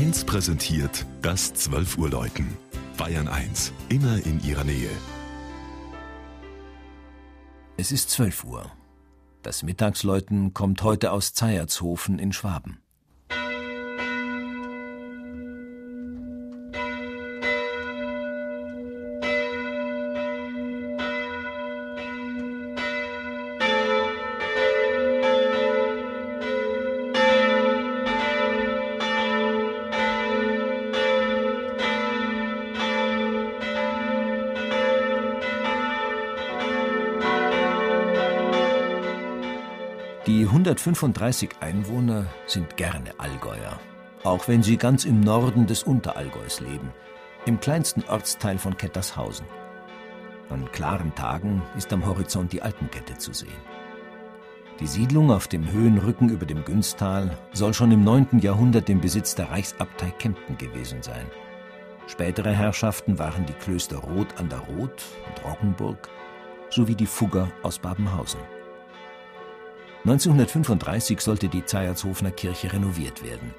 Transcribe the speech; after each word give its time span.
1 0.00 0.24
präsentiert 0.24 1.04
das 1.20 1.52
12 1.52 1.98
Uhr 1.98 2.08
Läuten. 2.08 2.56
Bayern 2.96 3.28
1, 3.28 3.70
immer 3.90 4.16
in 4.24 4.42
ihrer 4.42 4.64
Nähe. 4.64 4.88
Es 7.76 7.92
ist 7.92 8.08
12 8.08 8.44
Uhr. 8.44 8.72
Das 9.42 9.62
Mittagsläuten 9.62 10.54
kommt 10.54 10.82
heute 10.84 11.12
aus 11.12 11.34
Zeiertshofen 11.34 12.18
in 12.18 12.32
Schwaben. 12.32 12.80
Die 40.30 40.44
135 40.44 41.50
Einwohner 41.58 42.24
sind 42.46 42.76
gerne 42.76 43.10
Allgäuer, 43.18 43.80
auch 44.22 44.46
wenn 44.46 44.62
sie 44.62 44.76
ganz 44.76 45.04
im 45.04 45.18
Norden 45.18 45.66
des 45.66 45.82
Unterallgäus 45.82 46.60
leben, 46.60 46.92
im 47.46 47.58
kleinsten 47.58 48.04
Ortsteil 48.08 48.56
von 48.56 48.76
Kettershausen. 48.76 49.44
An 50.48 50.70
klaren 50.70 51.12
Tagen 51.16 51.62
ist 51.76 51.92
am 51.92 52.06
Horizont 52.06 52.52
die 52.52 52.62
Alpenkette 52.62 53.18
zu 53.18 53.32
sehen. 53.32 53.60
Die 54.78 54.86
Siedlung 54.86 55.32
auf 55.32 55.48
dem 55.48 55.68
Höhenrücken 55.68 56.28
über 56.28 56.46
dem 56.46 56.64
Günstal 56.64 57.36
soll 57.52 57.74
schon 57.74 57.90
im 57.90 58.04
9. 58.04 58.38
Jahrhundert 58.38 58.88
im 58.88 59.00
Besitz 59.00 59.34
der 59.34 59.50
Reichsabtei 59.50 60.10
Kempten 60.10 60.56
gewesen 60.56 61.02
sein. 61.02 61.26
Spätere 62.06 62.52
Herrschaften 62.52 63.18
waren 63.18 63.46
die 63.46 63.54
Klöster 63.54 63.98
Roth 63.98 64.38
an 64.38 64.48
der 64.48 64.60
Roth 64.60 65.02
und 65.26 65.44
Roggenburg 65.44 66.08
sowie 66.68 66.94
die 66.94 67.06
Fugger 67.06 67.50
aus 67.64 67.80
Babenhausen. 67.80 68.38
1935 70.04 71.20
sollte 71.20 71.48
die 71.48 71.64
Zeiertshofener 71.64 72.30
Kirche 72.30 72.72
renoviert 72.72 73.22
werden. 73.22 73.54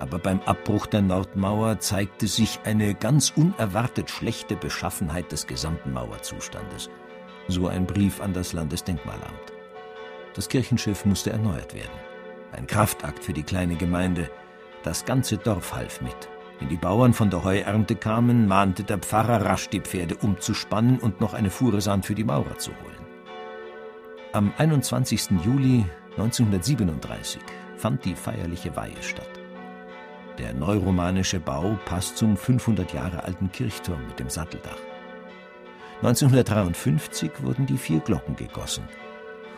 Aber 0.00 0.18
beim 0.18 0.40
Abbruch 0.40 0.86
der 0.86 1.02
Nordmauer 1.02 1.78
zeigte 1.78 2.26
sich 2.26 2.58
eine 2.64 2.94
ganz 2.94 3.32
unerwartet 3.36 4.10
schlechte 4.10 4.56
Beschaffenheit 4.56 5.30
des 5.30 5.46
gesamten 5.46 5.92
Mauerzustandes. 5.92 6.90
So 7.46 7.68
ein 7.68 7.86
Brief 7.86 8.20
an 8.20 8.32
das 8.32 8.52
Landesdenkmalamt. 8.52 9.52
Das 10.34 10.48
Kirchenschiff 10.48 11.04
musste 11.04 11.30
erneuert 11.30 11.74
werden. 11.74 11.98
Ein 12.52 12.66
Kraftakt 12.66 13.22
für 13.22 13.32
die 13.32 13.42
kleine 13.42 13.76
Gemeinde. 13.76 14.30
Das 14.82 15.04
ganze 15.04 15.36
Dorf 15.36 15.74
half 15.74 16.00
mit. 16.00 16.28
Wenn 16.58 16.68
die 16.68 16.76
Bauern 16.76 17.12
von 17.12 17.30
der 17.30 17.44
Heuernte 17.44 17.94
kamen, 17.94 18.48
mahnte 18.48 18.82
der 18.82 18.98
Pfarrer 18.98 19.44
rasch, 19.44 19.68
die 19.68 19.80
Pferde 19.80 20.16
umzuspannen 20.16 20.98
und 20.98 21.20
noch 21.20 21.34
eine 21.34 21.50
Fuhre 21.50 21.80
Sand 21.80 22.04
für 22.04 22.16
die 22.16 22.24
Maurer 22.24 22.58
zu 22.58 22.72
holen. 22.72 22.97
Am 24.32 24.52
21. 24.58 25.30
Juli 25.42 25.86
1937 26.18 27.40
fand 27.78 28.04
die 28.04 28.14
feierliche 28.14 28.76
Weihe 28.76 29.02
statt. 29.02 29.30
Der 30.36 30.52
neuromanische 30.52 31.40
Bau 31.40 31.78
passt 31.86 32.18
zum 32.18 32.36
500 32.36 32.92
Jahre 32.92 33.24
alten 33.24 33.50
Kirchturm 33.50 34.06
mit 34.06 34.18
dem 34.18 34.28
Satteldach. 34.28 34.76
1953 36.02 37.42
wurden 37.42 37.64
die 37.64 37.78
vier 37.78 38.00
Glocken 38.00 38.36
gegossen. 38.36 38.84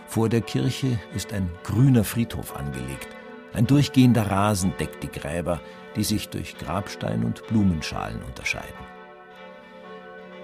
Vor 0.06 0.28
der 0.28 0.40
Kirche 0.40 1.00
ist 1.16 1.32
ein 1.32 1.50
grüner 1.64 2.04
Friedhof 2.04 2.54
angelegt. 2.54 3.08
Ein 3.52 3.66
durchgehender 3.66 4.30
Rasen 4.30 4.72
deckt 4.78 5.02
die 5.02 5.10
Gräber, 5.10 5.60
die 5.96 6.04
sich 6.04 6.28
durch 6.28 6.56
Grabstein 6.56 7.24
und 7.24 7.44
Blumenschalen 7.48 8.22
unterscheiden. 8.22 8.99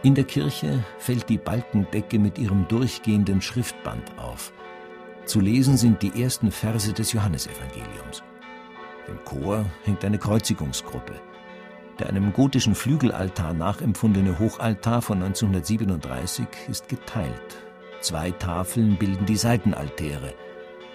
In 0.03 0.15
der 0.15 0.25
Kirche 0.25 0.85
fällt 0.99 1.29
die 1.29 1.39
Balkendecke 1.39 2.19
mit 2.19 2.39
ihrem 2.39 2.69
durchgehenden 2.69 3.41
Schriftband 3.41 4.19
auf. 4.19 4.53
Zu 5.25 5.41
lesen 5.41 5.77
sind 5.77 6.03
die 6.03 6.23
ersten 6.23 6.53
Verse 6.53 6.93
des 6.93 7.12
Johannesevangeliums. 7.12 8.23
Im 9.09 9.19
Chor 9.25 9.65
hängt 9.85 10.05
eine 10.05 10.19
Kreuzigungsgruppe. 10.19 11.15
Der 11.99 12.09
einem 12.09 12.33
gotischen 12.33 12.75
Flügelaltar 12.75 13.55
nachempfundene 13.55 14.39
Hochaltar 14.39 15.01
von 15.01 15.23
1937 15.23 16.47
ist 16.69 16.89
geteilt. 16.89 17.56
Zwei 18.01 18.31
Tafeln 18.33 18.97
bilden 18.97 19.27
die 19.27 19.37
Seitenaltäre. 19.37 20.35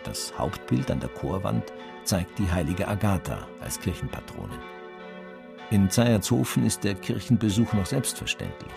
Das 0.04 0.38
Hauptbild 0.38 0.92
an 0.92 1.00
der 1.00 1.10
Chorwand 1.10 1.74
zeigt 2.04 2.38
die 2.40 2.50
heilige 2.52 2.88
Agatha 2.88 3.48
als 3.60 3.80
Kirchenpatronin. 3.80 4.60
In 5.72 5.90
Zeiertshofen 5.90 6.66
ist 6.66 6.84
der 6.84 6.96
Kirchenbesuch 6.96 7.72
noch 7.72 7.86
selbstverständlich. 7.86 8.74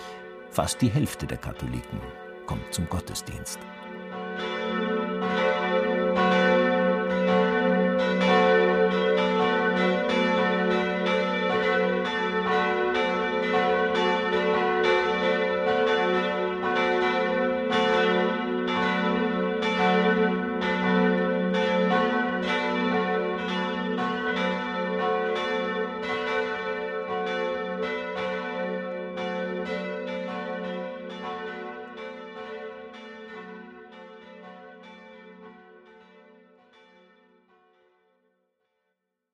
Fast 0.51 0.81
die 0.81 0.89
Hälfte 0.89 1.27
der 1.27 1.39
Katholiken 1.39 1.99
kommt 2.47 2.73
zum 2.73 2.89
Gottesdienst. 2.89 3.59